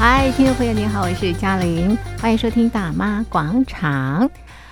[0.00, 4.30] 嗨，听众朋友您好，我是嘉玲，欢迎收听大妈广场。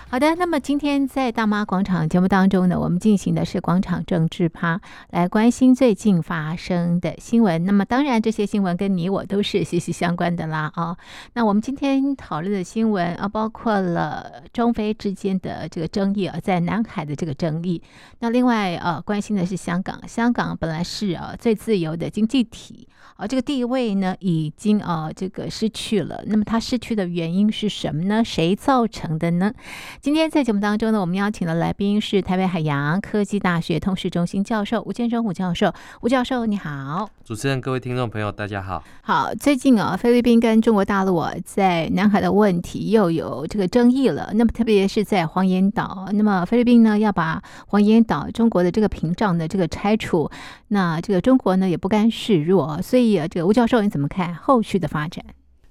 [0.08, 4.80] 好的，那么今天在大妈广场节目当中呢，我们进行的是广场政治趴，
[5.10, 7.66] 来关心最近发生的新闻。
[7.66, 10.96] 那么当然，这些新闻跟你我都是息息相关的啦啊。
[11.34, 17.82] 那我们今天讨论的新闻啊，包括了中非之间的这个争议啊，在南海的这个争议。
[18.20, 26.22] 那另外呃，关心的是香港，香港本来是啊最自由的经济体啊，这个地位呢已经啊这个失去了。
[26.26, 28.22] 那么它失去的原因是什么呢？
[28.24, 29.52] 谁造成的呢？
[30.00, 35.72] 今天在节目当中呢，我们邀请的来宾是台北海洋科技大学通识中心教授吴建生吴教授。
[36.02, 37.10] 吴教授，你好。
[37.24, 38.82] 主持人、各位听众朋友，大家好。
[39.02, 44.30] 好，最近啊，菲律宾跟中国大陆啊，在南海的问题又有这个争议了。
[44.34, 50.30] 那么，特别是在黄岩岛，那么菲律宾呢要把黄岩岛中国的这个屏障的这个拆除，
[50.68, 52.80] 那这个中国呢也不甘示弱。
[52.88, 55.22] 所以啊，这个吴教授你怎么看后续的发展？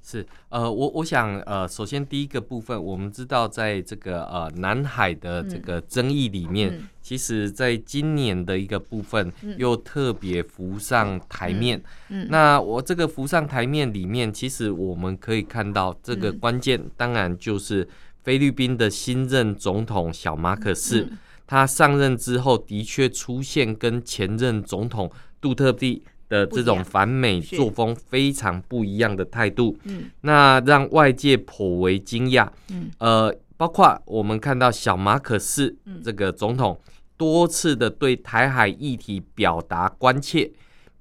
[0.04, 6.78] 是，呃，我我想，呃，首先第一个部分，我们知道，在这个呃南海的这个争议里面，嗯。
[6.78, 11.80] 嗯、其实在今年的一个部分又特别浮上台面。
[12.10, 12.26] 嗯。
[12.26, 17.90] 嗯、那我这个浮上台面里面，其实我们可以看到，这个关键当然就是
[18.22, 36.78] 菲律宾的新任总统小马可斯，嗯、他上任之后的确出现跟前任总统杜特蒂的这种反美作风非常不一样的态度，嗯，那让外界颇为惊讶，嗯，呃，包括我们看到小马可仕这个总统
[37.16, 40.52] 多次的对台海议题表达关切，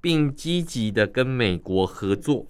[0.00, 2.46] 并积极的跟美国合作。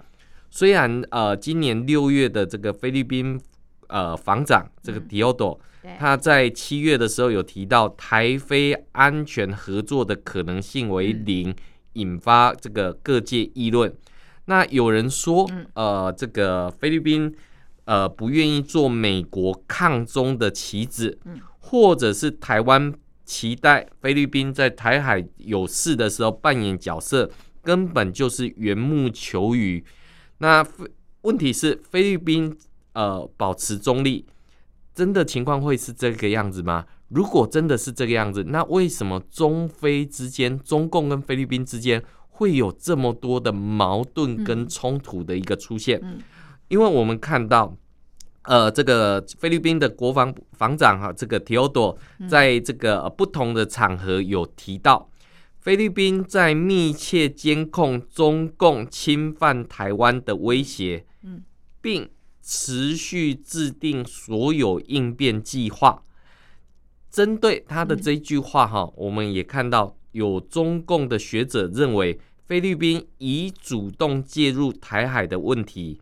[0.51, 3.41] 虽然呃，今年六月的这个菲律宾
[3.89, 5.59] 呃防长这个迪奥多，
[5.99, 11.55] 他在七月的时候有提到台非安全合作的可能性为零。
[11.97, 13.93] 引发这个各界议论。
[14.45, 17.35] 那有人说，呃，这个菲律宾
[17.85, 21.19] 呃不愿意做美国抗中的棋子，
[21.59, 27.29] 或者是台湾期待菲律宾在台海有事的时候扮演角色，
[27.63, 29.85] 根本就是缘木求鱼。
[30.39, 30.65] 那
[31.23, 32.57] 问题是菲律宾
[32.93, 34.25] 呃保持中立，
[34.95, 36.87] 真的情况会是这个样子吗？
[37.09, 46.01] 如果真的是这个样子，那为什么中菲之间、中共跟菲律宾之间会有这么多的矛盾跟冲突的一个出现？
[46.03, 46.23] 嗯嗯、
[46.69, 47.77] 因为我们看到，
[48.43, 51.97] 呃，这个菲律宾的国防防长哈，这个提奥多
[52.29, 55.09] 在这个不同的场合有提到，
[55.61, 61.05] 菲律宾在密切监控中共侵犯台湾的威胁，
[61.81, 62.11] 并
[62.43, 66.03] 持续制定所有应变计划。
[67.17, 75.99] 针对他的这句话，哈，我们也看到有中共的学者认为，菲律宾已主动介入台海的问题，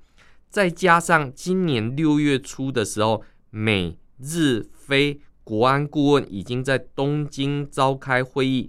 [0.50, 8.68] 再加上今年六月初的时候，美日菲国安顾问已经在东京召开会议，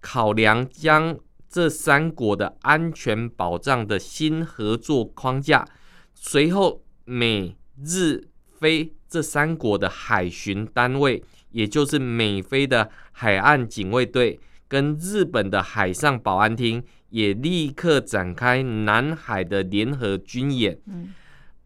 [0.00, 1.14] 考量将
[1.50, 5.68] 这三国的安全保障的新合作框架，
[6.14, 8.28] 随后美日
[8.58, 11.22] 菲这三国的海巡单位。
[11.54, 20.76] 也就是美菲的海岸警卫队跟日本的海上保安厅也立刻展开南海的联合军演。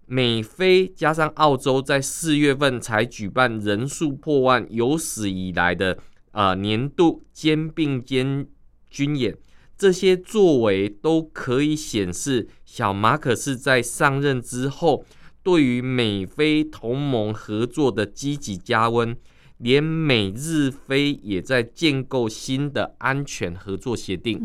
[0.04, 5.98] 美菲加上澳洲在四月份才举办人数破万、有史以来的
[6.32, 8.46] 呃年度肩并肩
[8.90, 9.34] 军演，
[9.76, 15.04] 这些作为都可以显示小马可是在上任之后
[15.42, 19.16] 对于美菲同盟合作的积极加温。
[19.58, 24.40] 连美日菲也在建构新的安全合作协定，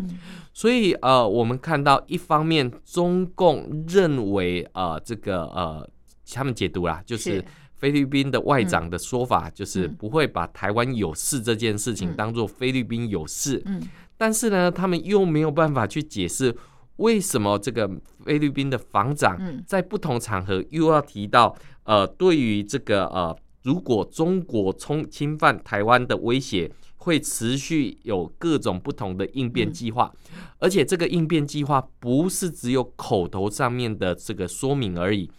[0.53, 5.89] 所以呃，我们看到一方面中共认为呃，这个呃，
[6.31, 7.43] 他们解读啦，就是。
[7.75, 13.61] 菲律宾的外长的说法，就是不会把台湾有事这件事情当做菲律宾有事，
[14.15, 16.55] 但是呢，他们又没有办法去解释
[16.95, 17.91] 为什么这个
[18.23, 21.53] 菲律宾的防长在不同场合又要提到
[21.83, 23.37] 呃，对于这个呃。
[23.63, 30.13] 如果中国冲侵犯台湾的威胁会持续有各种不同的应变计划，
[30.59, 35.29] 而且这个应变计划不是只有口头上面的这个说明而已，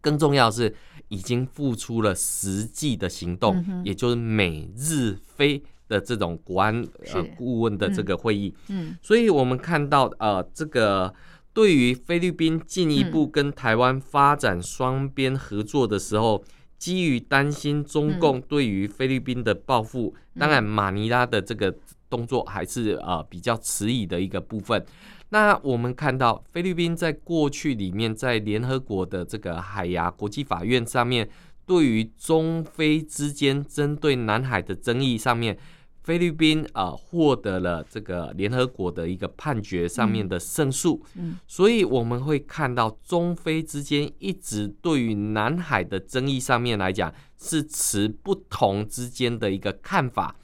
[0.00, 0.74] 更重要的是
[1.08, 8.54] 已经付出了实际的行动，也就是美日菲的这种国安呃顾问的这个会议。
[8.68, 11.12] 嗯，所以我们看到呃这个
[11.52, 16.44] 对于菲律宾进一步跟台湾发展双边合作的时候。
[16.80, 21.72] 基于担心中共对于菲律宾的报复，嗯、当然马尼拉的这个
[22.08, 24.84] 动作还是呃比较迟疑的一个部分。
[25.28, 31.28] 那我们看到菲律宾在过去里面，在联合国的这个海牙国际法院上面，
[31.66, 35.56] 对于中菲之间针对南海的争议上面，
[36.02, 41.02] 菲律宾啊获得了这个联合国的一个判决上面的胜诉。
[41.14, 50.34] 嗯，所以我们会看到中菲之间一直对于南海的争议上面来讲，是持不同之间的一个看法，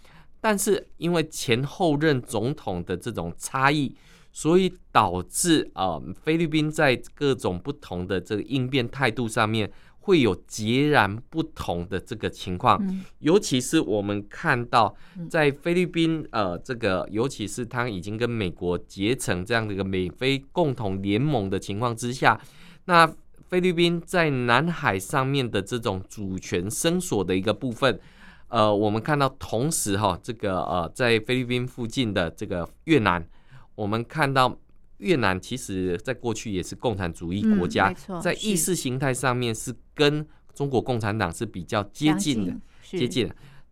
[0.40, 3.94] 但是因为前后任总统的这种差异。
[4.32, 9.72] 所以导致啊，菲律宾在各种不同的这个应变态度上面
[10.06, 12.80] 会有截然不同的这个情况。
[13.18, 14.94] 尤其是我们看到，
[15.28, 22.40] 在菲律宾呃，这个尤其是它已经跟美国结成这样的一个美菲共同联盟的情况之下，
[22.84, 23.04] 那
[23.48, 27.98] 菲律宾在南海上面的这种主权声索的一个部分，
[28.46, 33.26] 呃，我们看到同时哈，这个呃，在菲律宾附近的这个越南。
[33.74, 34.56] 我们看到
[34.98, 43.30] 越南其实在过去也是共产主义国家，在意识形态上面是跟中国共产党是比较接近的，接近。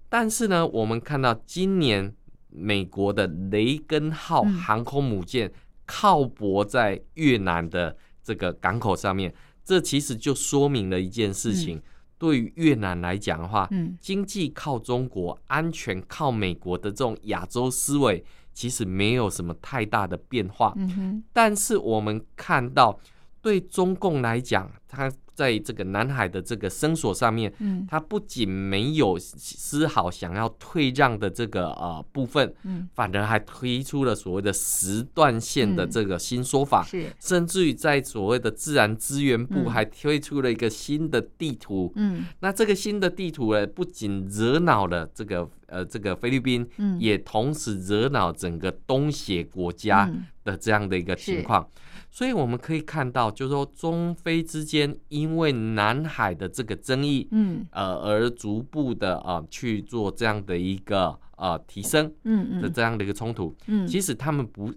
[0.09, 2.15] 但是呢，我们看到今年
[2.51, 5.51] 美国的雷根号航空母舰
[5.87, 9.35] 靠泊在越南的这个港口上面，
[9.65, 11.81] 这其实就说明了一件事情：
[12.19, 18.23] 对于越南来讲的话，嗯经济靠中国，安全靠美国的这种亚洲思维。
[18.55, 22.99] 其实没有什么太大的变化，嗯哼，但是我们看到，
[23.43, 45.51] 对中共来讲，它在这个南海的这个声索上面，嗯，他不仅没有丝毫想要退让的这个呃部分，嗯，反而还推出了所谓的时段线的这个新说法，是，甚至于在所谓的自然资源部还推出了一个新的地图，嗯，那这个新的地图呢，不仅惹恼了这个。
[45.67, 47.01] 呃，这个菲律宾，嗯。
[47.01, 50.09] 也同时惹恼整个东协国家
[50.45, 62.61] 的这样的一个情况，嗯、所以我们可以看到，就是说中非之间因为南海的这个争议，嗯，呃，而逐步的啊、呃、去做这样的一个呃提升，嗯。
[62.61, 64.73] 的这样的一个冲突，嗯，其实他们不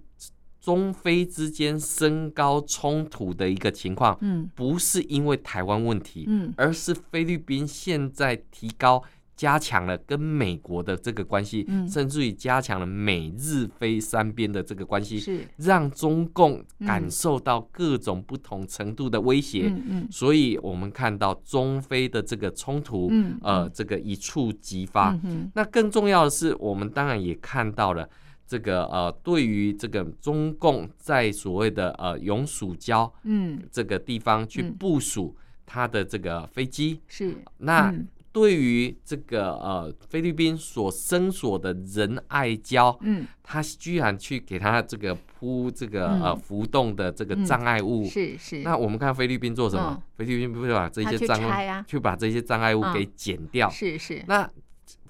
[0.59, 9.04] 中非之间升高冲突的一个情况，嗯，不是因为台湾问题，嗯，而是菲律宾现在提高。
[9.37, 15.41] 加强了跟美国的这个关系，嗯、甚至于加强了美日非三边的这个关系，是。
[15.57, 19.67] 让中共感受到各种不同程度的威胁。
[19.69, 25.11] 嗯嗯、所以我们看到中非的这个冲突，嗯、呃，这个一触即发。
[25.11, 28.09] 嗯嗯、那更重要的是，我们当然也看到了
[28.47, 33.61] 这个呃，对于这个中共在所谓的呃永暑礁嗯。
[33.71, 37.35] 这个地方去部署它的这个飞机，是。
[37.59, 37.93] 那。
[38.27, 48.59] 嗯对于这个呃菲律宾所声索的仁爱礁，嗯，他居然去给他这个铺这个呃浮动的这个障碍物，是是。
[48.59, 50.01] 那我们看菲律宾做什么？
[50.18, 54.24] 菲律宾不是把这些障碍，去把这些障碍物给剪掉，是是。
[54.27, 54.47] 那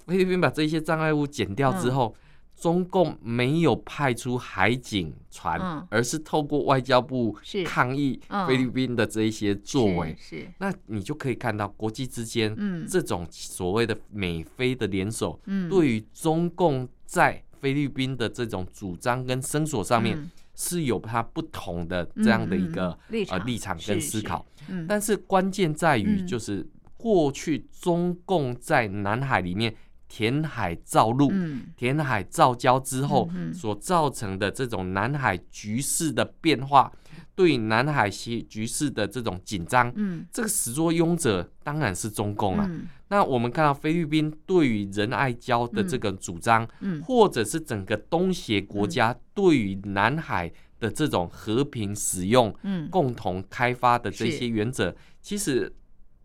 [0.06, 2.16] 菲律宾把这些障碍物剪掉之后。
[2.60, 10.16] 中共没有派出海警船，嗯、而是透过外交部抗议菲律宾的这一些作为。
[10.20, 10.48] 是，是。
[10.58, 12.58] 那你就可以看到国际之间，
[12.90, 24.44] 这种所谓的美菲的联手，嗯、对于中共在菲律宾的这种主张跟声索上面，是有它不同的这样的一个、嗯、立场呃立场跟思考。
[24.62, 24.72] 是是。
[24.74, 26.68] 嗯、但是关键在于，就是
[26.98, 29.76] 过去中共在南海里面。
[30.18, 31.32] 填海造陆，
[31.76, 36.92] 填海造礁之后所造成的这种南海局势的变化，
[37.36, 39.94] 对南海局局势的这种紧张，
[40.34, 42.68] 这个始作俑者当然是中共啊。
[43.10, 46.68] 那我们看到菲律宾对于仁爱礁的这个主张，
[47.06, 52.52] 或者是整个东协国家对于南海的这种和平使用、
[52.90, 55.72] 共同开发的这些原则，其实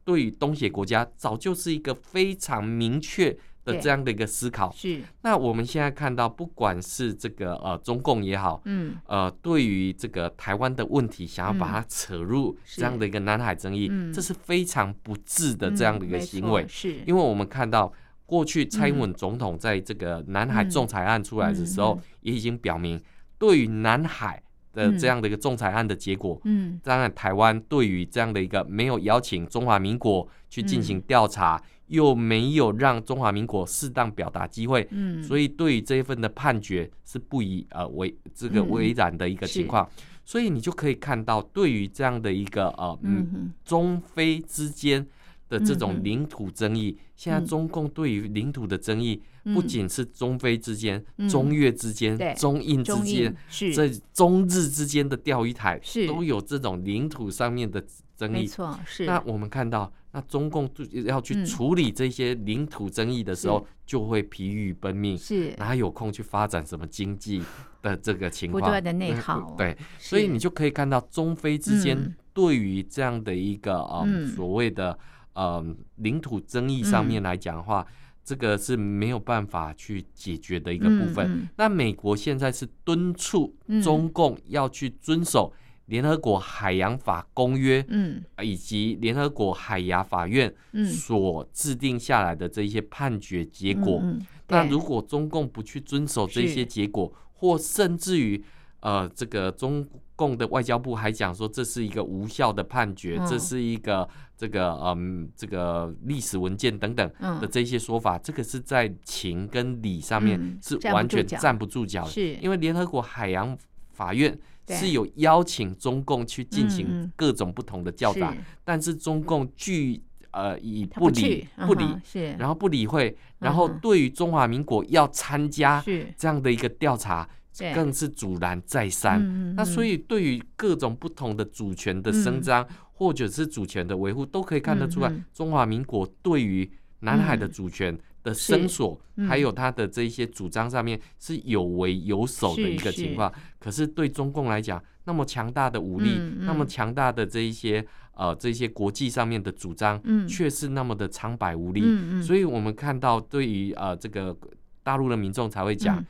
[0.02, 3.36] 对于东协国家早就是一个非常明确。
[3.64, 4.72] 的这样的一个思考。
[4.72, 17.92] 是，那我们现在看到，不管是这个呃中共也好，嗯，呃，对于这个台湾的问题，想要把它扯入这样的一个南海争议，这是非常不智的这样的一个行为，是，因为我们看到
[18.26, 23.00] 过去蔡英文总统在这个南海仲裁案出来的时候，也已经表明，
[23.38, 24.42] 对于南海
[24.72, 31.62] 的这样的一个仲裁案的结果，嗯，当然台湾对于这样的一个没有邀请中华民国去进行调查。
[31.92, 39.86] 又没有让中华民国适当表达机会，嗯，所以对于这一份的判决是不以呃为这个为然的一个情况，
[40.24, 45.06] 所以你就可以看到，对于这样的一个呃嗯中非之间
[45.50, 53.34] 的这种领土争议，现在中共对于领土的争议，不仅是中非之间、中越之间、中印之间，
[53.74, 57.84] 这中日之间的钓鱼台，都有这种领土上面的
[58.16, 58.42] 争议。
[58.42, 59.04] 没错，是。
[59.04, 60.70] 那我们看到，那中共
[61.04, 67.42] 要去处理这些领土争议的时候，就会疲于奔命，是哪有空去发展什么经济
[67.82, 68.62] 的这个情况？
[68.62, 69.54] 不断的内耗。
[69.58, 74.98] 对，所以你就可以看到中非之间对于这样的一个嗯所谓的。
[75.34, 75.64] 呃，
[75.96, 77.94] 领土争议上面来讲的话，嗯、
[78.24, 81.48] 这个是没有办法去解决的一个部分。
[81.56, 85.52] 那美国现在是敦促中共要去遵守
[85.86, 90.52] 联合国海洋法公约，嗯，以及联合国海牙法院
[90.86, 94.02] 所制定下来的这些判决结果。
[94.48, 98.42] 那如果中共不去遵守这些结果，或甚至于
[98.80, 99.86] 呃，这个中
[100.22, 104.08] 共的外交部还讲说这是一个无效的判决，嗯、这是一个。
[104.34, 107.08] 这个嗯，这个历史文件等等
[107.40, 112.10] 的这些说法，嗯、这个是在情跟理上面是完全站不住脚的。
[112.10, 112.34] 是。
[112.42, 113.56] 因为联合国海洋
[113.92, 114.36] 法院
[114.66, 120.02] 是有邀请中共去进行各种不同的调查，嗯、但是中共拒
[120.32, 122.32] 呃以不理不，不理，是。
[122.32, 125.80] 然后不理会，然后对于中华民国要参加
[126.16, 127.28] 这样的一个调查，
[127.74, 129.20] 更是阻拦再三。
[129.22, 132.62] 嗯、那所以对于各种不同的主权的伸张。
[132.64, 132.76] 嗯。
[132.94, 143.32] 或者是主权的维护，都可以看得出来，中华民国对于南海的主权的伸索，还有他的这些主张上面是有为有守的一个情况。
[143.58, 151.82] 可是对中共来讲，那么强大的武力，那么强大的这一些呃这些国际上面的主张，却是那么的苍白无力。
[152.22, 154.36] 所以我们看到，对于呃这个
[154.84, 156.06] 大陆的民众才会讲，嗯，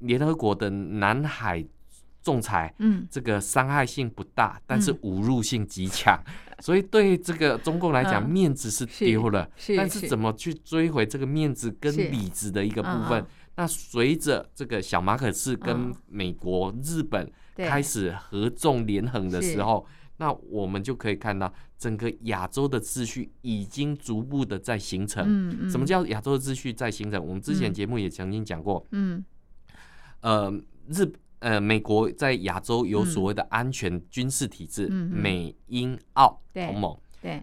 [0.00, 1.64] 联合国的南海。
[2.20, 13.22] 仲裁，嗯，这个伤害性不大，但是侮辱性极强，嗯、 所以对这个中共来讲，嗯、面子是丢了，是是但是怎么去追回这个面子跟里子的一个部分？
[13.22, 19.86] 嗯、那随着这个小马可仕跟美国、嗯、日本开始合纵连横的时候，
[20.18, 25.24] 那我们就可以看到整个亚洲的秩序已经逐步的在形成。
[25.26, 27.24] 嗯嗯、什么叫亚洲的秩序在形成？
[27.24, 29.24] 我们之前节目也曾经讲过，嗯，
[30.20, 30.50] 呃，
[30.88, 31.12] 日。
[31.40, 36.98] 呃，美国在亚洲有所谓的安全军事体制，嗯、美英澳同盟。
[37.22, 37.40] 对，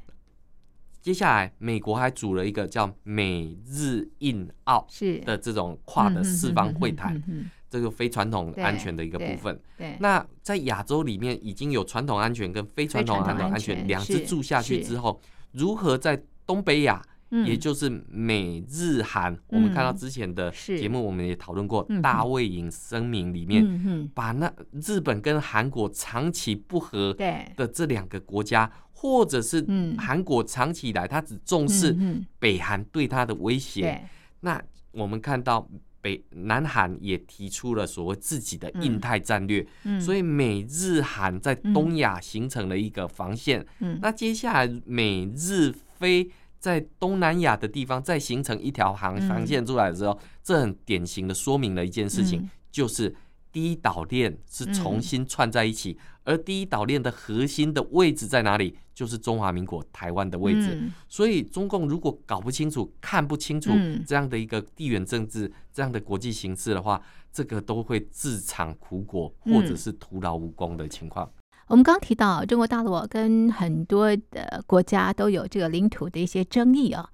[1.01, 4.85] 接下来美国还组了一个叫美日印澳
[5.23, 7.23] 的这种跨的四方会谈，
[7.69, 9.57] 这个非传统安全的一个部分。
[9.77, 15.21] 对，那在亚洲里面已经有传统安全跟非传统安全安全两支住下去之后，
[15.53, 17.01] 如何在东北亚？
[17.43, 27.13] 也就是美日韩，嗯、我们看到之前的节目，我们也讨论过大卫营声明里面，把那日本跟韩国长期不和
[27.55, 29.65] 的这两个国家，或者是
[29.97, 31.95] 韩国长期以来他只重视
[32.39, 34.09] 北韩对他的威胁，嗯、
[34.41, 35.67] 那我们看到
[36.01, 46.29] 北南韩也提出了所谓自己的印太战略，嗯、所以美日韩在东亚形成了一个防线，嗯、那接下来美日菲。
[46.65, 53.15] 在东南亚的地方再形成一条航航线出来的时候，嗯、这很典型的说明了一件事情，嗯、就是
[53.51, 58.75] 第一岛链是重新串在一起，嗯、而第一岛链的核心的位置在哪里？
[58.95, 60.69] 就是中华民国台湾的位置。
[60.73, 63.69] 嗯、所以中共如果搞不清楚、看不清楚
[64.07, 66.99] 这样的一个地缘政治、这样的国际形势的话，
[67.31, 71.31] 这个都会自尝苦果，或者是徒劳无功的情况。
[71.67, 77.09] 我们刚提到中国大陆跟很多的国家都有这个领土的一些争议啊。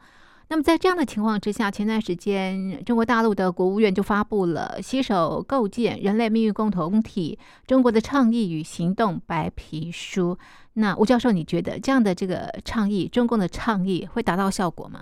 [0.50, 10.36] 那么在这样的情况之下，前段时间中国大陆的国务院就发布了《携手构建人类命运共同体：中国的倡议与行动白皮书》。
[10.74, 15.02] 那吴教授，你觉得这样的这个倡议，中共的倡议会达到效果吗？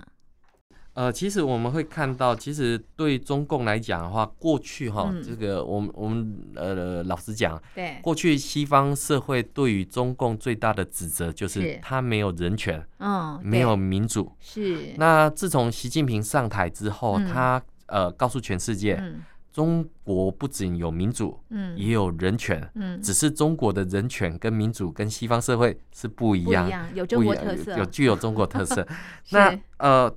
[0.92, 14.92] 呃，其实我们会看到，其实对中共来讲的话，过去哈，嗯、这个我们我们呃，老实讲，对，过去西方社会对于中共最大的指责就是他没有人权，嗯，没有民主，是。
[14.96, 28.84] 那自从习近平上台之后，嗯、他呃告诉全世界，嗯、中国不仅有民主，嗯，也有人权，嗯，只是中国的人权跟民主跟西方社会是不一样，不一样，有中国特色，有具有中国特色。
[29.30, 30.12] 那呃。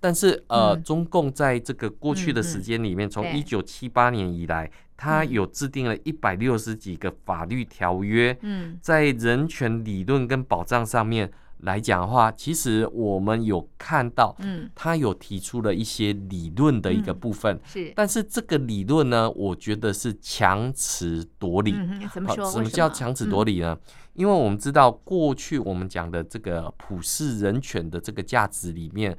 [0.00, 21.72] 但是呃，嗯、中共在这个过去的时间里面，从一九七八年以来，他有制定了一百六十几个法律条约，嗯，在人权理论跟保障上面，来讲的话，其实我们有看到，嗯，他有提出了一些理论的一个部分，是，但是这个理论呢，我觉得是强词夺理。
[22.14, 22.48] 怎么说？
[22.48, 23.76] 什么叫强词夺理呢？
[24.14, 29.16] 因为我们知道，过去我们讲的这个普世人权的这个价值里面，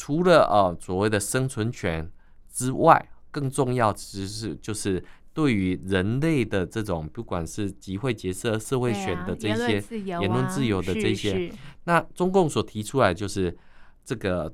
[0.00, 2.10] 除了呃所谓的生存权
[2.50, 5.04] 之外，更重要其实是就是
[5.34, 11.52] 对于人类的这种不管是集会结社、社会选的这些言论自由的这些，
[11.84, 13.54] 那中共所提出来就是
[14.02, 14.50] 这个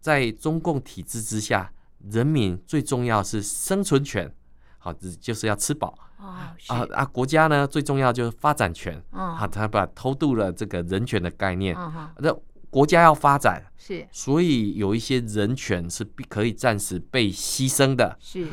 [0.00, 1.70] 在中共体制之下，
[2.10, 4.34] 人民最重要是生存权，
[4.78, 5.94] 好，就是要吃饱。
[6.16, 6.54] 啊
[6.94, 7.04] 啊！
[7.04, 9.02] 国家呢，最重要就是发展权。
[9.10, 11.74] 啊，他把偷渡了这个人权的概念。
[12.18, 12.30] 那
[12.70, 18.16] 国家要发展，是，所以有一些人权是必可以暂时被牺牲的。
[18.20, 18.46] 是，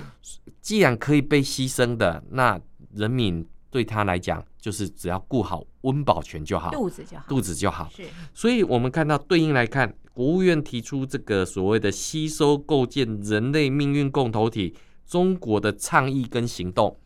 [0.60, 2.60] 既然可以被牺牲的，那
[2.94, 7.90] 人民对他来讲，就是只要顾好温饱权就好，肚子就好，肚子就好。
[7.96, 16.98] 是，所以我们看到对应来看，国务院提出这个所谓的吸收构建人类命运共同体中国的倡议跟行动。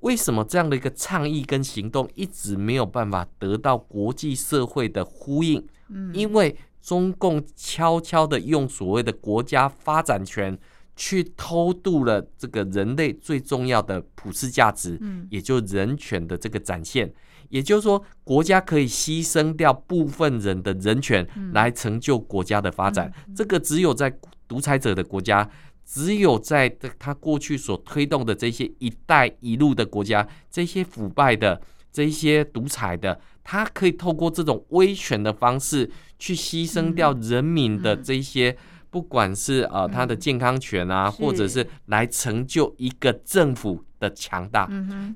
[0.00, 5.62] 为什么这样的一个倡议跟行动一直没有办法得到国际社会的呼应？
[5.88, 10.58] 嗯，因为中共悄悄的用所谓的国家发展权
[10.94, 17.12] 去偷渡了这个人类最重要的普世价值，嗯，也就人权的这个展现。
[17.48, 23.12] 也就是说，国家可以牺牲掉部分人的人权来成就国家的发展。
[23.34, 24.12] 这个只有在
[24.48, 25.48] 独裁者的国家。
[25.88, 31.62] 只有在他过去所推动的这些“一带一路”的国家，这些腐败的、
[31.92, 35.88] 这些独裁的，他可以透过这种威权的方式
[36.18, 38.56] 去牺牲掉人民的这些。
[38.88, 44.66] 不管是呃他的健康权啊，或者是来成就一个政府的强大，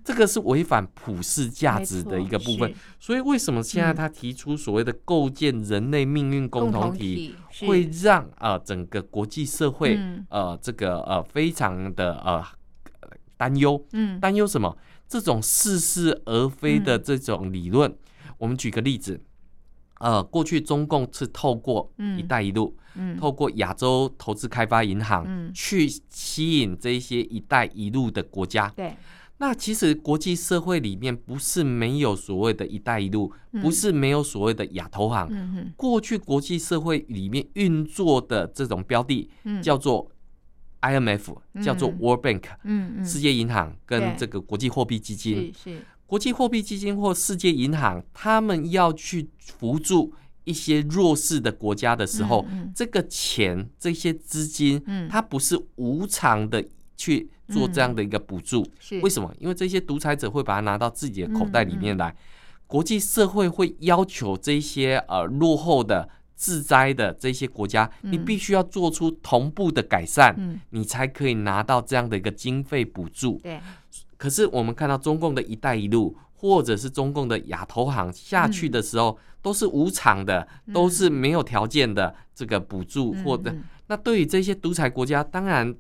[0.04, 2.74] 这个是违反普世价值的一个部分。
[2.98, 7.34] 所以为什么现在他提出所谓的构建人类命运共同体，
[7.66, 12.44] 会让啊整个国际社会呃这个呃非常的呃
[13.38, 13.82] 担忧？
[14.20, 14.76] 担忧什么？
[15.08, 17.90] 这种似是而非的这种理论。
[18.40, 19.20] 我们举个例子。
[20.00, 28.66] 呃，过去中共是透过“一带一路”，嗯，透过亚洲投资开发银行，嗯，去吸引这些“一带一路”的国家。
[28.74, 28.96] 对，
[29.36, 33.30] 那其实国际社会里面不是没有所谓的一带一路，
[33.60, 35.28] 不是没有所谓的亚投行。
[35.30, 39.28] 嗯，过去国际社会里面运作的这种标的，
[39.62, 40.10] 叫做
[40.80, 45.52] IMF，叫做 World Bank，嗯，世界银行跟这个国际货币基金。
[45.52, 45.82] 是。
[46.10, 58.66] 国际货币基金或世界银行，他们要去扶助一些弱势的国家的时候，嗯嗯、这个钱、这些资金，嗯、它不是无偿的去做这样的一个补助。
[58.90, 59.32] 嗯、为什么？
[59.38, 62.12] 因为这些独裁者会把它拿到自己的口袋里面来。
[62.66, 73.38] 国际社会会要求这些呃落后的、自灾的这些国家，嗯、你必须要做出同步的改善，嗯、你才可以拿到这样的一个经费补助。
[73.44, 73.60] 对。
[74.20, 83.50] 可是我们看到中共的一带一路，或者是中共的亚投行下去的时候，都是无偿的，都是没有条件的这个补助，或者
[83.86, 85.74] 那对于这些独裁国家，当然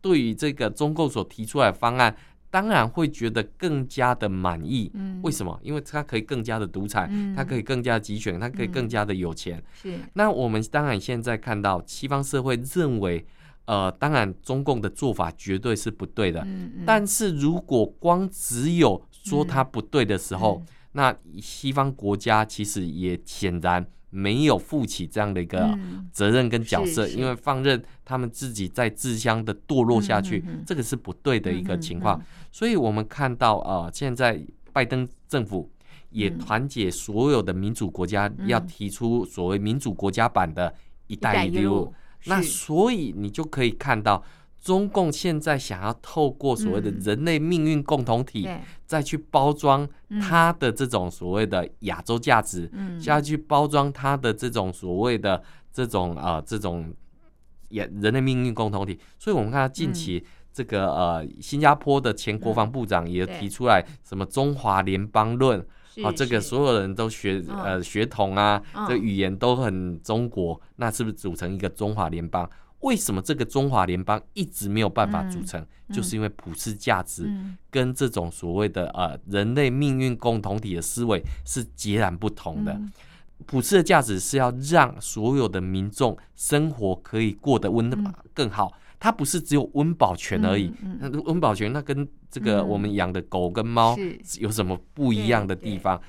[0.00, 2.16] 对于这个中共所提出来的方案，
[2.50, 4.90] 当然会觉得更加的满意。
[5.22, 5.60] 为什么？
[5.62, 9.62] 因为它可以更加的独裁，它可以更加的集权，它可以更加的有钱。
[9.82, 9.98] 是。
[10.14, 13.26] 那我们当然现在看到西方社会认为。
[13.66, 16.40] 呃，当然，中共的做法绝对是不对的。
[16.42, 25.76] 嗯嗯、但是如果光只有说他不对的时候，嗯、那西方国家其实也显然没有负起这样的一个
[26.12, 32.22] 责任跟角色，嗯、因为放任他们自己在自相的堕落下去，这个是不对的一个情况。
[32.52, 34.40] 所以我们看到啊、呃，现在
[34.72, 35.68] 拜登政府
[36.10, 40.72] 也团结所有的民主国家，要提出所谓民主国家版的
[41.08, 41.92] 一带一路。
[42.26, 44.22] 那所以你就可以看到，
[44.60, 48.48] 中共现在想要透过所谓的人类命运共同体，
[48.84, 49.88] 再去包装
[50.20, 52.70] 它的这种所谓的亚洲价值，
[53.02, 56.92] 再去包装它的这种所谓的这种啊这种
[57.68, 58.98] 也人类命运共同体。
[59.18, 65.64] 所以我们看到近期这个呃新加坡的前国防部长也提出来什么中华联邦论。
[66.02, 72.48] 好，这个所有人都学呃血统啊，这语言都很中国，那是不是组成一个中华联邦？
[72.80, 75.64] 为什么这个中华联邦一直没有办法组成？
[75.92, 77.30] 就是因为普世价值
[77.70, 82.78] 跟这种所谓的呃人类命运共同体的思维是截然不同的。
[83.46, 87.90] 普世的价值是要让所有的民众生活可以过得温
[88.34, 88.72] 更好。
[89.06, 93.96] 它不是只有温饱权而已，那温饱权那跟这个我们养的狗跟猫
[94.40, 96.02] 有什么不一样的地方？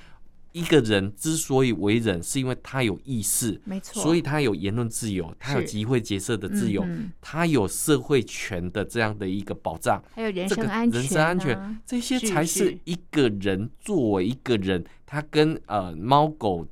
[0.51, 16.65] 一个人之所以为人，是因为他有意识，没错，所以他有言论自由，他有集会结社的自由，嗯、他有社会权的这样的一个保障，还有人身安全、啊，人身安全，这些才是一个人作为一个人，他跟呃猫狗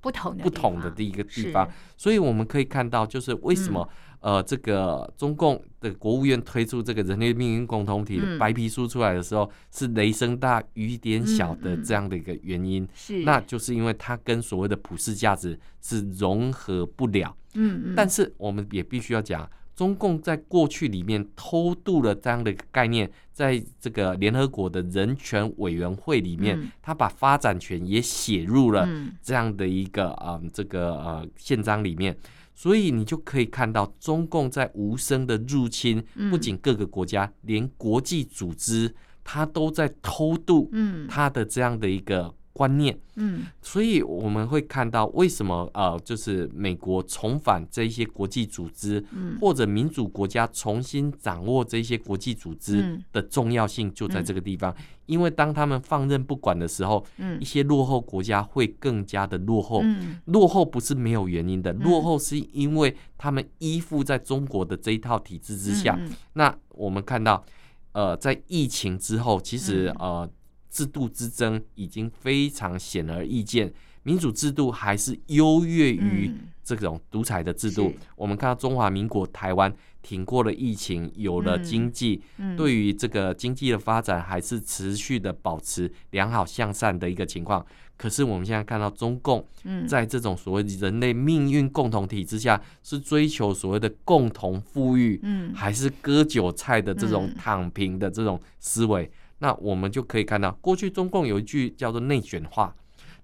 [0.00, 1.68] 不同不同的一个地方。
[1.96, 3.82] 所以我们可以看到，就是为什么。
[3.90, 17.36] 嗯呃，这个中共的国务院推出这个人类命运共同体的白皮书出来的时候，嗯、是雷声大雨点小的这样的一个原因，是、嗯，那就是因为它跟所谓的普世价值是融合不了。
[17.52, 17.94] 嗯嗯。
[17.94, 28.88] 但是我们也必须要讲，中共在过去里面偷渡了这样的一个概念，在这个联合国的人权委员会里面，他、嗯、把发展权也写入了
[29.20, 32.16] 这样的一个啊、这个呃宪章里面。
[32.54, 40.70] 所以你就可以看到，中共在无声的入侵，不仅各个国家，连国际组织，它都在偷渡，
[41.08, 42.34] 它的这样的一个。
[42.54, 65.98] 观念，嗯，所以我们会看到为什么呃，就是美国重返这一些国际组织，嗯，或者民主国家重新掌握这些国际组织的重要性就在这个地方，嗯，因为当他们放任不管的时候，嗯，一些落后国家会更加的落后，嗯，落后不是没有原因的，落后是因为他们依附在中国的这一套体制之下。
[66.34, 67.44] 那我们看到，
[67.90, 70.30] 呃，在疫情之后，其实呃。
[70.74, 76.28] 制度之争已经非常显而易见，民主制度还是优越于
[76.64, 77.90] 这种独裁的制度。
[77.90, 82.20] 嗯、我们看到中华民国台湾挺过了疫情，有了经济，
[82.56, 87.64] 对于这个经济的发展还是持续的保持良好向善的一个情况。
[87.96, 89.46] 可是我们现在看到中共
[89.86, 95.22] 在这种所谓人类命运共同体之下，是追求所谓的共同富裕，
[95.54, 99.08] 还是割韭菜的这种躺平的这种思维？
[99.44, 102.74] 那我们就可以看到，过去中共有一句叫做“内卷化”，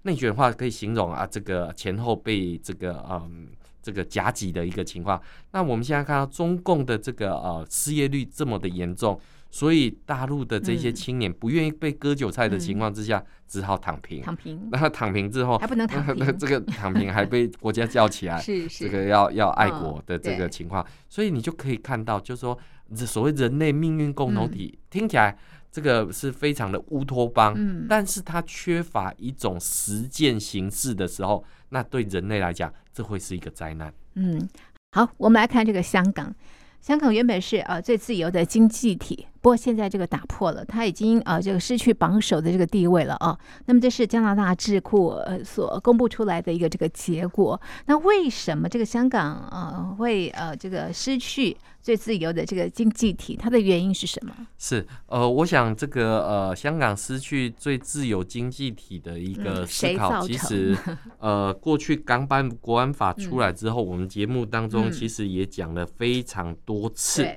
[0.05, 3.47] 内卷化可以形容啊，这个前后被这个嗯
[3.81, 5.19] 这个夹挤的一个情况。
[5.51, 14.21] 那我们现在看到中共的这个呃失业率这么的严重，所以大陆的这些青年不愿意被割韭菜的情况之下，只好躺平。
[14.21, 14.69] 躺平。
[14.71, 20.85] 那躺平之后还不能躺平， 这个躺平还被国家叫起来， 是是，这个要要爱国的这个情况。
[21.09, 22.55] 所以你就可以看到，就是说
[22.95, 25.35] 这所谓人类命运共同体听起来。
[25.71, 33.93] 这个是非常的乌托邦，嗯，但是它缺乏一种实践形式的时候，那对人类来讲，这会是一个灾难。
[34.15, 34.47] 嗯，
[34.91, 36.35] 好，我们来看这个香港。
[36.81, 43.37] 香港原本是呃最自由的经济体，不过现在这个打破了，它已经呃这个失去榜首的这个地位了啊。
[43.65, 47.59] 那么这是加拿大智库呃所公布出来的一个这个结果。
[47.85, 53.35] 那为什么这个香港呃会呃这个失去最自由的这个经济体？
[53.35, 54.33] 它的原因是什么？
[54.57, 60.77] 是呃，我想这个呃香港失去最自由经济体的一个思考，嗯、其实
[61.19, 66.71] 呃过去港版国安法出来之后，嗯、我们节目当中其实也讲了非常多。
[66.71, 67.27] 多次，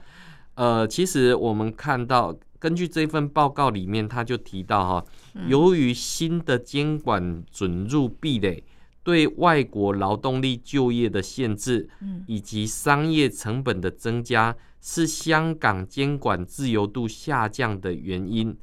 [0.55, 5.05] 呃，其实我们看到，根据这份报告里面，他就提到哈，
[5.49, 8.63] 由于新的监管准入壁垒、
[9.03, 11.89] 对外国劳动力就业的限制，
[12.27, 18.57] 以及商业成本的增加，是香港监管自由度下降的原因。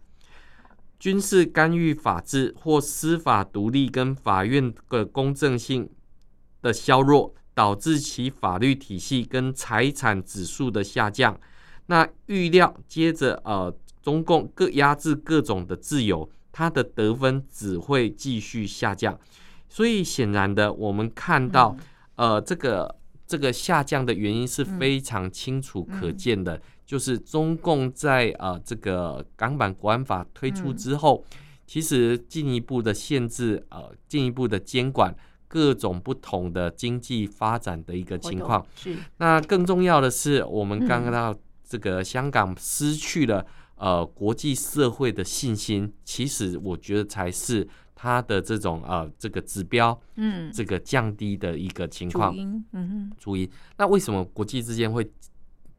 [0.97, 5.89] 军事干预法治或司法独立跟法院的公正性
[6.62, 7.34] 的削弱。
[7.54, 11.38] 导致其法律体系跟财产指数的下降，
[11.91, 19.19] 那预料接着呃，中共各压制各种的自由，它的得分只会继续下降。
[19.67, 21.75] 所以显然的，我们看到
[22.15, 22.95] 呃，这个
[23.27, 31.25] 这个下降的原因是非常清楚可见的，就是中共在呃这个港版国安法推出之后，
[31.67, 35.13] 其实进一步的限制呃，进一步的监管。
[35.54, 38.95] 各种不同的经济发展的一个情况，是。
[39.17, 41.38] 那更重要的是，我们刚刚到
[41.72, 53.50] 这个香港失去了呃国际社会的信心，其实我觉得才是它的这种呃这个指标，嗯，这个降低的一个情况，嗯哼，主因。
[53.78, 55.10] 那为什么国际之间会？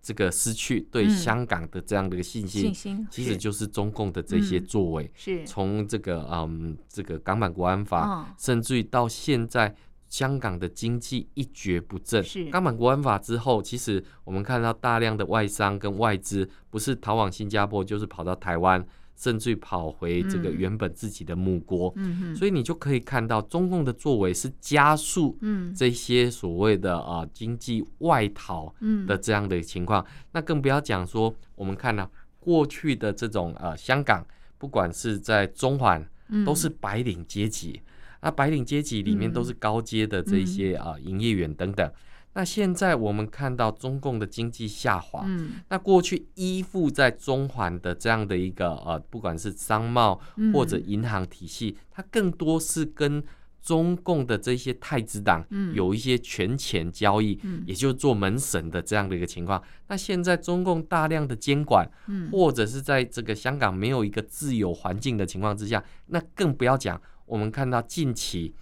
[0.05, 5.09] 这个失去对香港的这样的一个信心，信心其实就是中共的这些作为。
[5.15, 9.73] 是从这个嗯，这个港版国安法，甚至于到现在
[10.13, 12.23] 香港的经济一蹶不振。
[12.23, 12.45] 是。
[12.51, 18.87] 港版国安法之后，其实我们看到大量的外商跟外资，不是逃往新加坡，就是跑到台湾。
[19.15, 25.39] 甚至跑回这个原本自己的母国，嗯，所以你就可以看到中共的作为是加速，
[25.77, 28.75] 这些所谓的啊经济外逃，
[29.07, 30.05] 的这样的情况。
[30.33, 34.27] 那更不要讲说，我们看到过去的这种呃香港，
[34.59, 36.05] 不管是在中环，
[36.45, 37.81] 都是白领阶级，
[38.23, 41.93] 那白领阶级里面都是高阶的这些啊营业员等等。
[42.35, 50.19] 那现在我们看到中共的经济下滑，嗯，那过去依附在中环的这样的一个呃，不管是商贸
[50.55, 53.23] 或者银行体系，它更多是跟
[53.61, 59.63] 中共的这些太子党有一些权钱交易，也就是做门神的这样的一个情况。
[59.89, 61.87] 那现在中共大量的监管，
[62.31, 66.99] 或者是在这个香港没有一个自由环境的情况之下，那更不要讲。
[67.33, 68.55] 我们看到近期。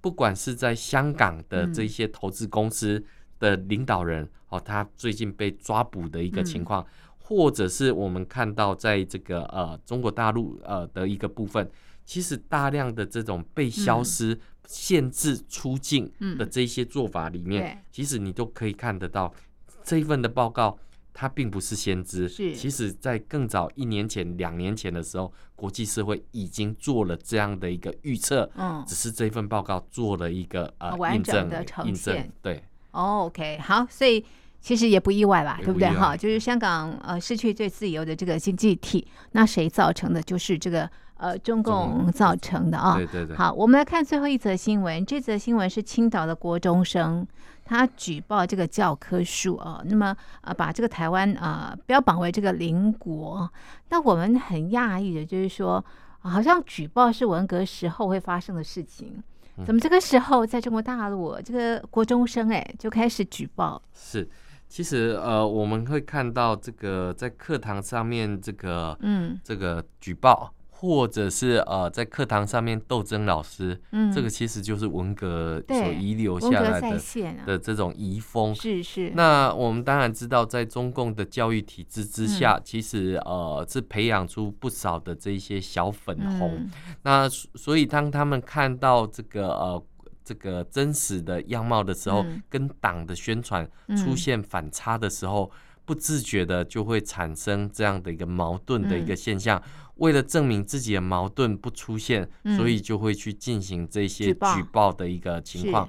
[0.00, 3.04] 不管是在香港的这些投资公司
[3.40, 6.86] 的领导人哦，他最近被抓捕的一个情况，
[7.18, 11.68] 或者是我们看到在这个呃中国大陆呃的一个部分，
[12.04, 19.34] 其实大量的这种被消失、限制出境的这些做法里面，其实你都可以看得到
[19.82, 20.78] 这一份的报告。
[21.20, 32.62] 它并不是先知，是其实在更早一年前、两年前的时候，国际社会已经做了这样的一个预测，嗯，只是这份报告做了一个呃完整的呈现，对。
[32.92, 34.24] Oh, OK，好，所以
[34.60, 35.90] 其实也不意外吧，对不对？
[35.90, 40.22] 哈，就是香港呃失去最自由的这个经济体，那谁造成的？
[40.22, 42.96] 就是这个呃中共造成的啊。
[42.96, 43.36] 对对对。
[43.36, 47.26] 好，我们来看最后一则新闻，这则新闻是青岛的国中生。
[47.64, 53.46] 他举报这个教科书啊，那么呃，把这个台湾啊标榜为这个邻国。
[53.90, 55.84] 那我们很讶异的，就是说，
[56.20, 59.22] 好像举报是文革时候会发生的事情，
[59.66, 63.82] 怎么这个时候在中国大陆，这个国中生哎就开始举报？
[63.92, 64.26] 是，
[64.66, 70.50] 其实呃，我们会看到这个在课堂上面这个嗯这个举报。
[70.80, 76.96] 或者是呃，在课堂上面斗争老师，嗯，这个其实就是文革所遗留下来的
[77.44, 78.54] 的这种遗风。
[78.54, 79.10] 是是。
[79.16, 86.70] 那我们当然知道，在中共的教育体制之下，其实呃是培养出不少的这一些小粉红。
[87.02, 89.82] 那所以当他们看到这个呃
[90.22, 95.50] 这个真实的样貌的时候，跟党的宣传出现反差的时候，
[95.88, 99.62] 不自觉的就会产生这样的一个矛盾的一个现象。
[99.94, 105.88] 为了证明自己的矛盾不出现，嗯、所以就会去进行这些举报的一个情况。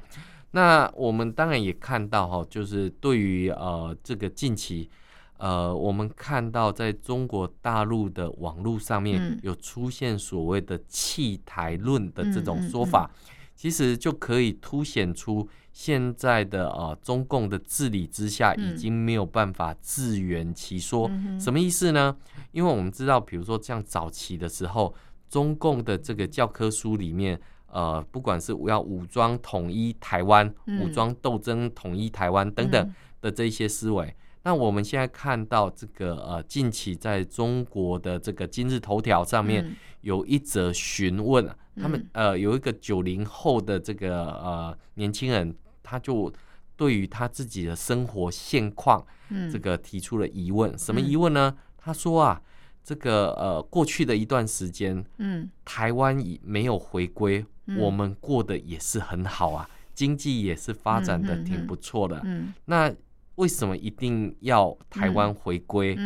[0.52, 4.90] 那我们当然也看到哈，就是对于呃这个近期
[5.36, 13.12] 呃，我们看到在中国大陆的网络上面有出现所谓的弃台论的这种说法，
[13.54, 15.46] 其实就可以凸显出。
[15.72, 21.08] 现在的呃中共的治理之下，已经没有办法自圆其说。
[21.10, 22.16] 嗯、什么意思呢？
[22.52, 24.94] 因为我们知道，比如说像早期的时候，
[25.30, 45.56] 中共的这个教科书里面，呃，不管是要武装统一台湾、嗯、武装斗争统一台湾等等的这些思维，嗯、那我们现在看到这个呃，近期在中国的这个今日头条上面有一则询问，嗯、他们呃有一个九零后的这个呃年轻人。
[45.82, 46.32] 他就
[46.76, 49.04] 对于他自己的生活现况，
[49.52, 50.78] 这个提出了疑问。
[50.78, 51.58] 什么疑问呢？
[51.80, 52.40] 他说啊，
[52.84, 57.44] 这个呃，过去的一段时间，嗯，台湾已没有回归，
[57.76, 62.24] 我们过得也是很好啊，经济也是发展的挺不错的。
[62.66, 62.94] 那
[63.34, 65.98] 为什么一定要台湾回归？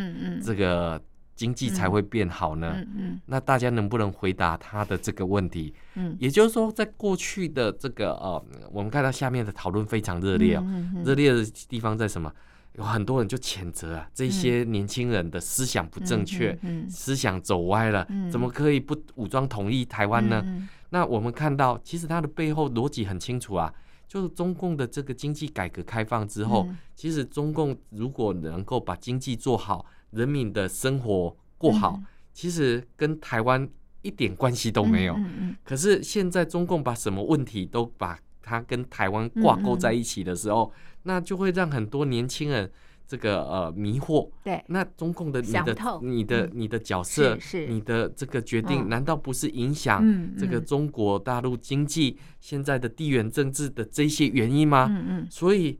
[0.41, 1.01] 这个。
[1.35, 2.73] 经济才会变好呢？
[2.77, 5.73] 嗯嗯、那大家能不能回答他的这个问题？
[5.95, 10.65] 嗯，也就是说，在过去的这个呃，我们看到下面的讨论非常热烈哦。
[11.03, 12.31] 热烈的地方在什么？
[12.75, 16.57] 有很多人就谴责啊，这些年轻人的思想不正确，
[16.89, 20.43] 思想走歪了，怎么可以不武装统一台湾呢？
[20.89, 23.71] 那我们看到，其实它的背后逻辑很清楚啊，
[24.07, 29.85] 就是中共的这个经济改革开放之后，其实中共如果能够把经济做好。
[30.13, 31.99] 人民的生活过好，
[32.33, 33.67] 其实跟台湾
[34.01, 35.17] 一点关系都没有。
[35.63, 40.71] 可是现在中共把什么问题都把它跟台湾挂钩在一起的时候，
[41.03, 42.69] 那就会让很多年轻人
[43.07, 44.29] 这个呃迷惑。
[44.43, 50.03] 对，那中共的你的你的你的角色，你的这个决定，难道不是影响
[50.37, 54.87] 这个中国大陆经济现在的地缘政治的这些原因吗？
[54.89, 55.79] 嗯嗯，所以。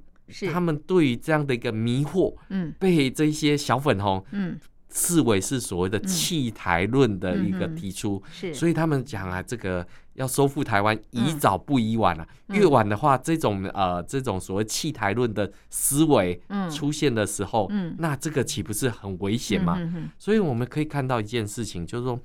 [0.52, 4.60] 他们对于这样的一个迷惑，嗯，被这些小粉红，嗯，
[4.91, 12.28] 视为是所谓的弃台论的一个提出，是，所以他们讲啊，这个要收复台湾，宜早不宜晚了。
[12.48, 16.41] 越晚的话，这种呃，这种所谓弃台论的思维
[16.72, 19.80] 出现的时候，嗯，那这个岂不是很危险吗？
[20.17, 22.19] 所以我们可以看到一件事情，就是说。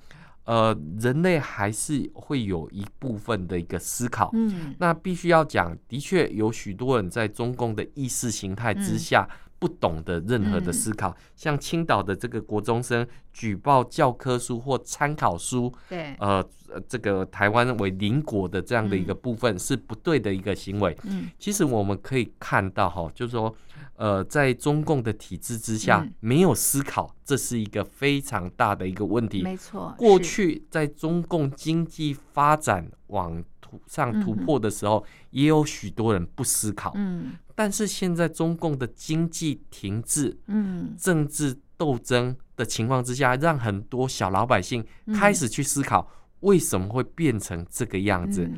[0.49, 16.43] 呃，人类还是会有一部分的一个思考，嗯，那必须要讲，的确有许多人在中共的意识形态之下不懂得任何的思考，嗯、像青岛的这个国中生举报教科书或参考书，对，呃，
[16.89, 20.97] 这个台湾为邻国的这样的一个部分是不对的一个行为。
[21.03, 23.55] 嗯，其实我们可以看到哈，就是说，
[23.99, 29.43] 呃，在中共的体制之下，嗯、没有思考，这是一个非常大的一个问题。
[29.43, 33.43] 没错，过去在中共经济发展往
[33.89, 36.93] 上突破的时候，嗯、也有许多人不思考。
[36.95, 37.33] 嗯。
[37.57, 46.09] 但是现在中共的经济停滞、嗯，政治斗争的情况之下，让很多小老百姓开始去思考
[46.41, 48.49] 为什么会变成这个样子？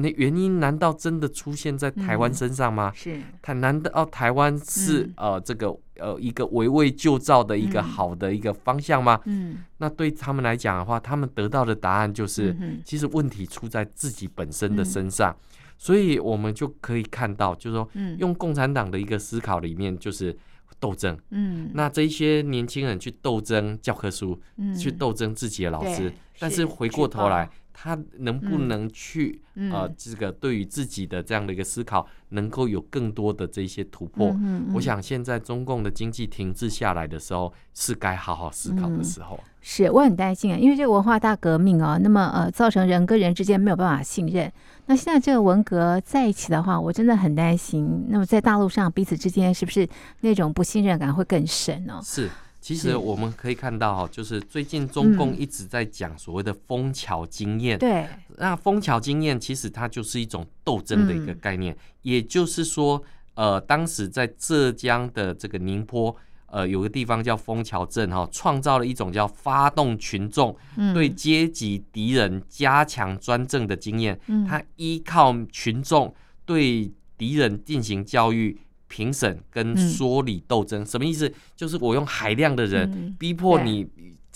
[0.00, 2.92] 那原因难道真的出现在台湾身上吗？
[2.94, 9.20] 是，他难道台湾是呃这个呃一个围魏救赵的一个好的一个方向吗？
[9.24, 15.34] 嗯，那对他们来讲的话，他们得到的答案就是，其实问题出在自己本身的身上。
[15.78, 20.34] 所以，我们就可以看到，就是说，用共产党的一个思考里面，就是
[20.80, 21.14] 斗争。
[21.30, 27.50] 嗯，那这一些年轻人去斗争教科书，嗯，去斗争自己的老师，但是回过头来。
[27.78, 34.28] 他能不能去、嗯、呃，这个对于自己的这样的一个思考，能够有更多的这些突破？
[34.30, 39.38] 嗯嗯、我想现在中共的经济停滞下来的时候，是该好好思考的时候。
[39.42, 44.50] 嗯、是，我很担心啊，因为这个文化大革命啊，那么呃，造成人跟人之间没有办法信任。
[44.86, 48.06] 那现在这个文革在一起的话，我真的很担心。
[48.08, 49.86] 那么在大陆上，彼此之间是不是
[50.22, 52.00] 那种不信任感会更深呢？
[52.02, 52.30] 是。
[52.66, 57.78] 其实我们可以看到哈，就是最近中共一直在讲所谓的枫桥经验。
[57.78, 58.04] 对，
[58.38, 61.76] 那枫桥经验其实它就是一种斗争的一个概念。
[62.02, 63.00] 也就是说，
[63.34, 70.56] 呃，当时在浙江的这个宁波，呃，有个地方叫枫桥镇哈，创造了一种叫发动群众
[70.92, 74.18] 对阶级敌人加强专政的经验。
[74.48, 76.12] 它依靠群众
[76.44, 78.58] 对敌人进行教育。
[78.88, 81.32] 评审跟说理斗争、嗯、什么意思？
[81.54, 83.86] 就是我用海量的人逼迫你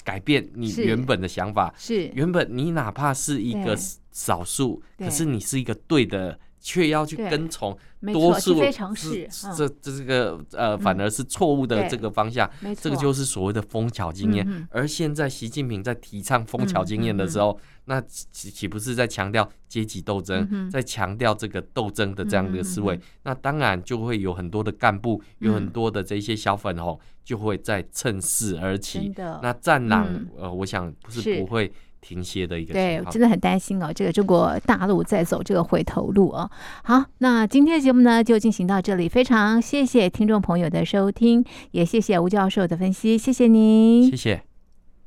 [0.02, 1.72] 改变你原本的想法。
[1.76, 2.08] 是。
[2.14, 3.76] 原本你哪怕是一个
[4.10, 7.77] 少数，可是你是一个对的，却要去跟从
[8.12, 12.49] 多数，这这这个呃，反而是错误的这个方向。
[12.81, 14.68] 这个就是所谓的枫桥经验。
[14.70, 17.59] 而现在习近平在提倡枫桥经验的时候。
[17.87, 22.94] 那岂岂不是在强调阶级斗争，嗯、在强调这个斗争的这样的一个思维？
[22.94, 29.09] 嗯、那当然就会有很多的干部，嗯、有很多的这些小粉红，就会在趁势而起。
[29.09, 32.72] 的那战狼，嗯、呃，我想不是不会停歇的一个。
[32.72, 36.50] 对，我真的很担心哦，这个中国大陆在走这个回头路哦。
[36.82, 44.49] 好，那今天的节目呢就进行到这里，非常谢谢听众朋友的收听，也谢谢吴教授的分析，谢谢您，谢谢。